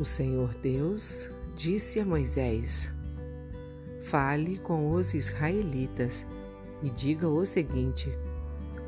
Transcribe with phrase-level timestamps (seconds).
[0.00, 2.90] O Senhor Deus disse a Moisés:
[4.00, 6.24] Fale com os israelitas
[6.82, 8.08] e diga o seguinte: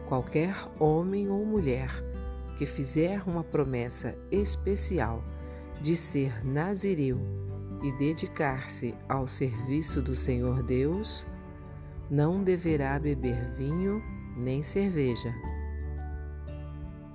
[0.09, 1.91] qualquer homem ou mulher
[2.57, 5.23] que fizer uma promessa especial
[5.83, 7.21] de ser nazireu
[7.83, 11.27] e dedicar-se ao serviço do Senhor Deus,
[12.11, 14.03] não deverá beber vinho
[14.35, 15.31] nem cerveja.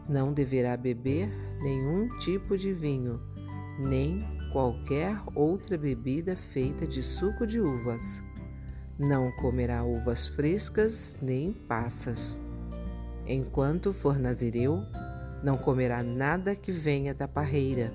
[0.07, 1.29] Não deverá beber
[1.63, 3.26] nenhum tipo de vinho
[3.77, 8.21] nem qualquer outra bebida feita de suco de uvas.
[8.97, 12.41] Não comerá uvas frescas nem passas.
[13.27, 14.83] Enquanto for nazireu,
[15.43, 17.91] não comerá nada que venha da parreira,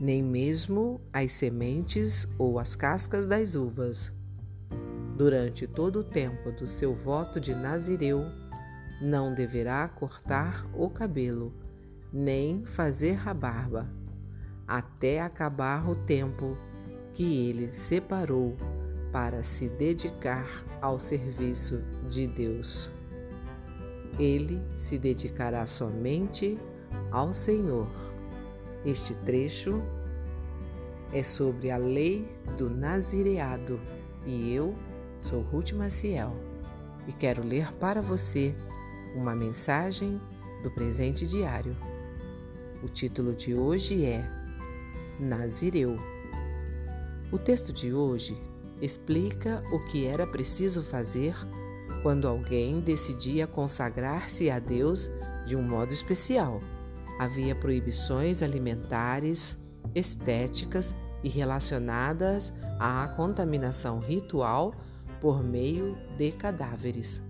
[0.00, 4.12] nem mesmo as sementes ou as cascas das uvas.
[5.16, 8.26] Durante todo o tempo do seu voto de nazireu,
[9.00, 11.54] não deverá cortar o cabelo,
[12.12, 14.01] nem fazer a barba
[14.66, 16.56] até acabar o tempo
[17.12, 18.56] que ele separou
[19.12, 22.90] para se dedicar ao serviço de Deus.
[24.18, 26.58] Ele se dedicará somente
[27.10, 27.88] ao Senhor.
[28.84, 29.82] Este trecho
[31.12, 33.78] é sobre a lei do nazireado
[34.24, 34.74] e eu
[35.20, 36.34] sou Ruth Maciel
[37.06, 38.54] e quero ler para você
[39.14, 40.20] uma mensagem
[40.62, 41.76] do presente diário.
[42.82, 44.41] O título de hoje é
[45.22, 45.96] Nazireu.
[47.30, 48.36] O texto de hoje
[48.80, 51.36] explica o que era preciso fazer
[52.02, 55.08] quando alguém decidia consagrar-se a Deus
[55.46, 56.58] de um modo especial.
[57.20, 59.56] Havia proibições alimentares,
[59.94, 64.74] estéticas e relacionadas à contaminação ritual
[65.20, 67.22] por meio de cadáveres.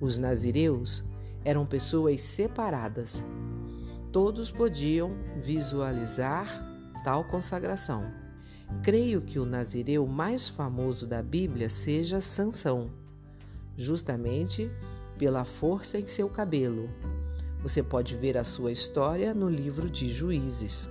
[0.00, 1.04] Os nazireus
[1.44, 3.24] eram pessoas separadas.
[4.10, 6.75] Todos podiam visualizar
[7.06, 8.12] tal consagração.
[8.82, 12.90] Creio que o nazireu mais famoso da Bíblia seja Sansão,
[13.76, 14.68] justamente
[15.16, 16.90] pela força em seu cabelo.
[17.62, 20.90] Você pode ver a sua história no livro de Juízes.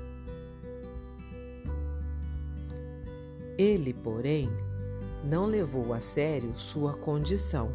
[3.58, 4.50] Ele, porém,
[5.22, 7.74] não levou a sério sua condição,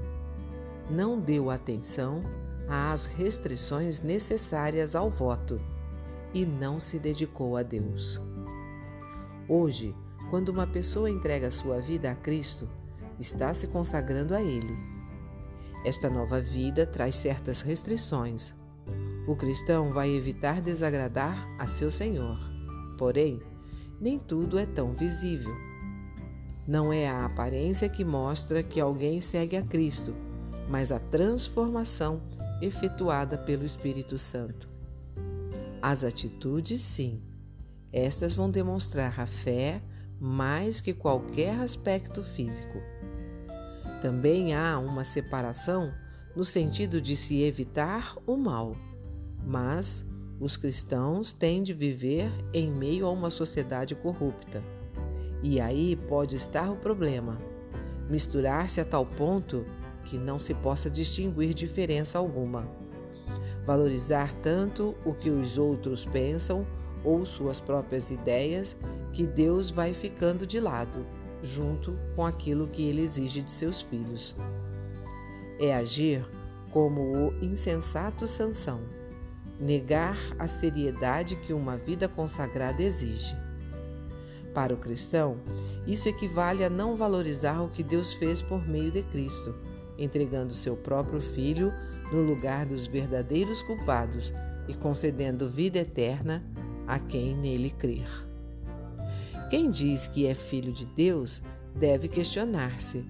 [0.89, 2.23] não deu atenção
[2.67, 5.61] às restrições necessárias ao voto
[6.33, 8.21] e não se dedicou a Deus.
[9.49, 9.95] Hoje,
[10.31, 12.69] quando uma pessoa entrega sua vida a Cristo,
[13.19, 14.77] está se consagrando a Ele.
[15.85, 18.55] Esta nova vida traz certas restrições.
[19.27, 22.39] O cristão vai evitar desagradar a seu Senhor.
[22.97, 23.43] Porém,
[24.01, 25.55] nem tudo é tão visível.
[26.67, 30.15] Não é a aparência que mostra que alguém segue a Cristo,
[30.69, 32.23] mas a transformação
[32.63, 34.70] efetuada pelo Espírito Santo.
[35.83, 37.23] As atitudes, sim.
[37.91, 39.83] Estas vão demonstrar a fé
[40.21, 42.79] mais que qualquer aspecto físico.
[44.03, 45.93] Também há uma separação
[46.37, 48.77] no sentido de se evitar o mal,
[49.43, 50.05] mas
[50.39, 54.63] os cristãos têm de viver em meio a uma sociedade corrupta.
[55.43, 57.39] E aí pode estar o problema:
[58.09, 59.65] misturar-se a tal ponto
[60.05, 62.69] que não se possa distinguir diferença alguma
[63.71, 66.67] valorizar tanto o que os outros pensam
[67.05, 68.77] ou suas próprias ideias
[69.13, 71.07] que Deus vai ficando de lado,
[71.41, 74.35] junto com aquilo que ele exige de seus filhos.
[75.61, 76.27] É agir
[76.73, 78.81] como o insensato Sansão,
[79.61, 83.37] negar a seriedade que uma vida consagrada exige.
[84.53, 85.37] Para o cristão,
[85.87, 89.55] isso equivale a não valorizar o que Deus fez por meio de Cristo,
[89.97, 91.73] entregando seu próprio filho
[92.13, 94.33] no lugar dos verdadeiros culpados
[94.69, 96.45] e concedendo vida eterna
[96.87, 98.09] a quem nele crer.
[99.49, 101.43] Quem diz que é filho de Deus
[101.75, 103.05] deve questionar-se: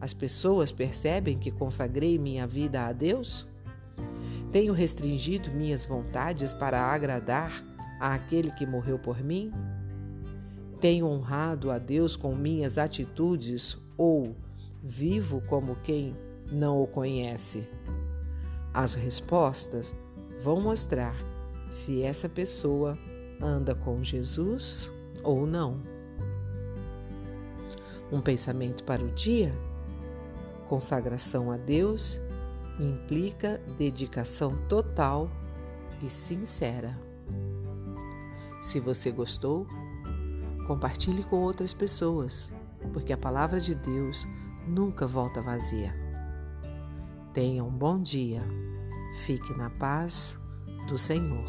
[0.00, 3.48] as pessoas percebem que consagrei minha vida a Deus?
[4.50, 7.64] Tenho restringido minhas vontades para agradar
[7.98, 9.50] àquele que morreu por mim?
[10.80, 14.36] Tenho honrado a Deus com minhas atitudes ou
[14.82, 16.14] vivo como quem
[16.50, 17.66] não o conhece?
[18.74, 19.94] As respostas
[20.42, 21.14] vão mostrar
[21.70, 22.98] se essa pessoa
[23.40, 24.90] anda com Jesus
[25.22, 25.80] ou não.
[28.10, 29.52] Um pensamento para o dia?
[30.68, 32.20] Consagração a Deus
[32.78, 35.30] implica dedicação total
[36.02, 36.98] e sincera.
[38.60, 39.66] Se você gostou,
[40.66, 42.50] compartilhe com outras pessoas,
[42.92, 44.26] porque a palavra de Deus
[44.66, 46.01] nunca volta vazia.
[47.32, 48.42] Tenha um bom dia.
[49.24, 50.38] Fique na paz
[50.86, 51.48] do Senhor.